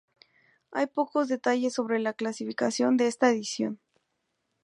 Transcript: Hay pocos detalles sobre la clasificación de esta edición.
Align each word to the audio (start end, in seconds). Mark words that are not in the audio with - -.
Hay 0.71 0.87
pocos 0.87 1.27
detalles 1.27 1.75
sobre 1.75 1.99
la 1.99 2.13
clasificación 2.13 2.97
de 2.97 3.05
esta 3.05 3.29
edición. 3.29 3.79